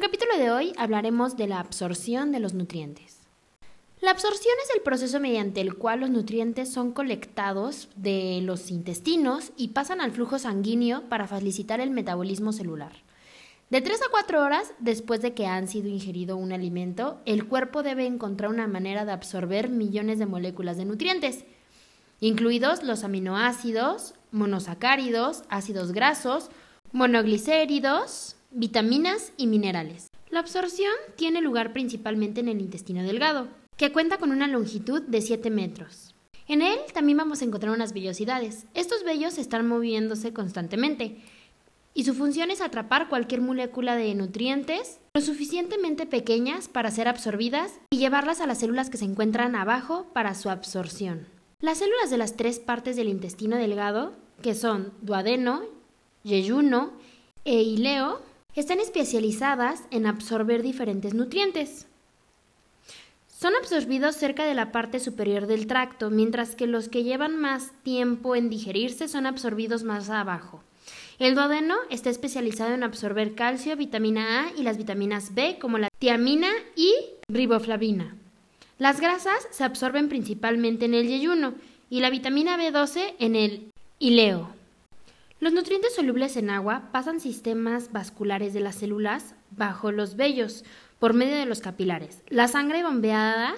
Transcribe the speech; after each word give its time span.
el 0.00 0.06
capítulo 0.06 0.38
de 0.38 0.50
hoy 0.50 0.72
hablaremos 0.78 1.36
de 1.36 1.46
la 1.46 1.60
absorción 1.60 2.32
de 2.32 2.40
los 2.40 2.54
nutrientes. 2.54 3.18
La 4.00 4.12
absorción 4.12 4.54
es 4.64 4.74
el 4.74 4.80
proceso 4.80 5.20
mediante 5.20 5.60
el 5.60 5.74
cual 5.74 6.00
los 6.00 6.08
nutrientes 6.08 6.72
son 6.72 6.92
colectados 6.92 7.90
de 7.96 8.40
los 8.42 8.70
intestinos 8.70 9.52
y 9.58 9.68
pasan 9.68 10.00
al 10.00 10.12
flujo 10.12 10.38
sanguíneo 10.38 11.02
para 11.10 11.26
facilitar 11.26 11.80
el 11.80 11.90
metabolismo 11.90 12.54
celular. 12.54 12.92
De 13.68 13.82
3 13.82 14.00
a 14.00 14.10
4 14.10 14.42
horas 14.42 14.72
después 14.78 15.20
de 15.20 15.34
que 15.34 15.46
han 15.46 15.68
sido 15.68 15.88
ingerido 15.88 16.38
un 16.38 16.52
alimento, 16.52 17.20
el 17.26 17.46
cuerpo 17.46 17.82
debe 17.82 18.06
encontrar 18.06 18.48
una 18.48 18.66
manera 18.66 19.04
de 19.04 19.12
absorber 19.12 19.68
millones 19.68 20.18
de 20.18 20.24
moléculas 20.24 20.78
de 20.78 20.86
nutrientes, 20.86 21.44
incluidos 22.20 22.82
los 22.84 23.04
aminoácidos, 23.04 24.14
monosacáridos, 24.30 25.42
ácidos 25.50 25.92
grasos, 25.92 26.48
monoglicéridos, 26.92 28.36
vitaminas 28.50 29.32
y 29.36 29.46
minerales. 29.46 30.10
La 30.28 30.40
absorción 30.40 30.92
tiene 31.16 31.40
lugar 31.40 31.72
principalmente 31.72 32.40
en 32.40 32.48
el 32.48 32.60
intestino 32.60 33.02
delgado, 33.02 33.48
que 33.76 33.92
cuenta 33.92 34.18
con 34.18 34.30
una 34.30 34.48
longitud 34.48 35.02
de 35.02 35.20
7 35.20 35.50
metros. 35.50 36.14
En 36.48 36.62
él 36.62 36.78
también 36.92 37.18
vamos 37.18 37.42
a 37.42 37.44
encontrar 37.44 37.72
unas 37.72 37.92
vellosidades. 37.92 38.66
Estos 38.74 39.04
vellos 39.04 39.38
están 39.38 39.66
moviéndose 39.68 40.32
constantemente 40.32 41.22
y 41.94 42.04
su 42.04 42.14
función 42.14 42.50
es 42.50 42.60
atrapar 42.60 43.08
cualquier 43.08 43.40
molécula 43.40 43.96
de 43.96 44.14
nutrientes 44.14 45.00
lo 45.14 45.20
suficientemente 45.20 46.06
pequeñas 46.06 46.68
para 46.68 46.90
ser 46.90 47.08
absorbidas 47.08 47.80
y 47.90 47.98
llevarlas 47.98 48.40
a 48.40 48.46
las 48.46 48.58
células 48.58 48.90
que 48.90 48.98
se 48.98 49.04
encuentran 49.04 49.54
abajo 49.56 50.06
para 50.12 50.34
su 50.34 50.50
absorción. 50.50 51.26
Las 51.60 51.78
células 51.78 52.10
de 52.10 52.18
las 52.18 52.36
tres 52.36 52.58
partes 52.58 52.96
del 52.96 53.08
intestino 53.08 53.56
delgado, 53.56 54.16
que 54.42 54.54
son 54.54 54.92
duodeno, 55.02 55.62
yeyuno 56.22 56.92
e 57.44 57.62
ileo, 57.62 58.22
están 58.54 58.80
especializadas 58.80 59.84
en 59.90 60.06
absorber 60.06 60.62
diferentes 60.62 61.14
nutrientes. 61.14 61.86
Son 63.28 63.54
absorbidos 63.54 64.16
cerca 64.16 64.44
de 64.44 64.54
la 64.54 64.70
parte 64.70 65.00
superior 65.00 65.46
del 65.46 65.66
tracto, 65.66 66.10
mientras 66.10 66.54
que 66.54 66.66
los 66.66 66.88
que 66.88 67.04
llevan 67.04 67.36
más 67.36 67.72
tiempo 67.82 68.36
en 68.36 68.50
digerirse 68.50 69.08
son 69.08 69.24
absorbidos 69.24 69.82
más 69.82 70.10
abajo. 70.10 70.62
El 71.18 71.34
duodeno 71.34 71.76
está 71.90 72.10
especializado 72.10 72.74
en 72.74 72.82
absorber 72.82 73.34
calcio, 73.34 73.76
vitamina 73.76 74.40
A 74.40 74.52
y 74.58 74.62
las 74.62 74.76
vitaminas 74.76 75.34
B 75.34 75.58
como 75.60 75.78
la 75.78 75.88
tiamina 75.98 76.48
y 76.76 76.94
riboflavina. 77.28 78.16
Las 78.78 79.00
grasas 79.00 79.46
se 79.50 79.64
absorben 79.64 80.08
principalmente 80.08 80.86
en 80.86 80.94
el 80.94 81.08
yeyuno 81.08 81.54
y 81.90 82.00
la 82.00 82.10
vitamina 82.10 82.56
B12 82.56 83.14
en 83.18 83.36
el 83.36 83.70
ileo. 83.98 84.59
Los 85.40 85.54
nutrientes 85.54 85.94
solubles 85.94 86.36
en 86.36 86.50
agua 86.50 86.90
pasan 86.92 87.18
sistemas 87.18 87.90
vasculares 87.92 88.52
de 88.52 88.60
las 88.60 88.74
células 88.74 89.34
bajo 89.50 89.90
los 89.90 90.16
vellos, 90.16 90.64
por 90.98 91.14
medio 91.14 91.34
de 91.34 91.46
los 91.46 91.60
capilares. 91.60 92.22
La 92.28 92.46
sangre 92.46 92.82
bombeada 92.82 93.54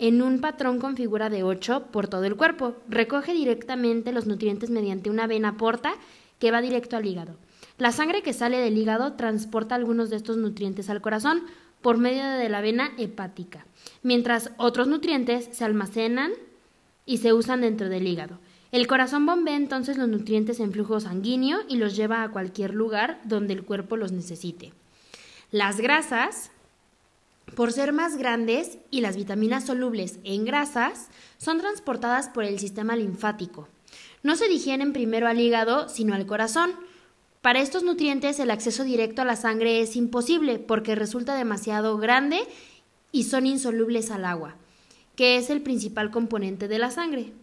en 0.00 0.22
un 0.22 0.40
patrón 0.40 0.80
con 0.80 0.96
figura 0.96 1.30
de 1.30 1.44
8 1.44 1.86
por 1.92 2.08
todo 2.08 2.24
el 2.24 2.34
cuerpo. 2.34 2.74
Recoge 2.88 3.32
directamente 3.32 4.10
los 4.10 4.26
nutrientes 4.26 4.70
mediante 4.70 5.08
una 5.08 5.28
vena 5.28 5.56
porta 5.56 5.94
que 6.40 6.50
va 6.50 6.60
directo 6.60 6.96
al 6.96 7.06
hígado. 7.06 7.36
La 7.78 7.92
sangre 7.92 8.22
que 8.22 8.32
sale 8.32 8.58
del 8.58 8.76
hígado 8.76 9.12
transporta 9.12 9.76
algunos 9.76 10.10
de 10.10 10.16
estos 10.16 10.36
nutrientes 10.36 10.90
al 10.90 11.00
corazón 11.00 11.44
por 11.80 11.96
medio 11.96 12.24
de 12.24 12.48
la 12.48 12.60
vena 12.60 12.90
hepática, 12.98 13.66
mientras 14.02 14.50
otros 14.56 14.88
nutrientes 14.88 15.48
se 15.52 15.64
almacenan 15.64 16.32
y 17.06 17.18
se 17.18 17.32
usan 17.32 17.60
dentro 17.60 17.88
del 17.88 18.08
hígado. 18.08 18.40
El 18.74 18.88
corazón 18.88 19.24
bombea 19.24 19.54
entonces 19.54 19.98
los 19.98 20.08
nutrientes 20.08 20.58
en 20.58 20.72
flujo 20.72 20.98
sanguíneo 20.98 21.60
y 21.68 21.76
los 21.76 21.94
lleva 21.94 22.24
a 22.24 22.32
cualquier 22.32 22.74
lugar 22.74 23.20
donde 23.22 23.52
el 23.52 23.62
cuerpo 23.62 23.96
los 23.96 24.10
necesite. 24.10 24.72
Las 25.52 25.80
grasas 25.80 26.50
por 27.54 27.70
ser 27.70 27.92
más 27.92 28.16
grandes 28.16 28.78
y 28.90 29.00
las 29.00 29.14
vitaminas 29.16 29.64
solubles 29.64 30.18
en 30.24 30.44
grasas 30.44 31.06
son 31.38 31.60
transportadas 31.60 32.28
por 32.28 32.42
el 32.42 32.58
sistema 32.58 32.96
linfático. 32.96 33.68
No 34.24 34.34
se 34.34 34.48
digieren 34.48 34.92
primero 34.92 35.28
al 35.28 35.38
hígado, 35.38 35.88
sino 35.88 36.16
al 36.16 36.26
corazón. 36.26 36.72
Para 37.42 37.60
estos 37.60 37.84
nutrientes 37.84 38.40
el 38.40 38.50
acceso 38.50 38.82
directo 38.82 39.22
a 39.22 39.24
la 39.24 39.36
sangre 39.36 39.82
es 39.82 39.94
imposible 39.94 40.58
porque 40.58 40.96
resulta 40.96 41.36
demasiado 41.36 41.96
grande 41.96 42.40
y 43.12 43.22
son 43.22 43.46
insolubles 43.46 44.10
al 44.10 44.24
agua, 44.24 44.56
que 45.14 45.36
es 45.36 45.48
el 45.48 45.62
principal 45.62 46.10
componente 46.10 46.66
de 46.66 46.78
la 46.80 46.90
sangre. 46.90 47.34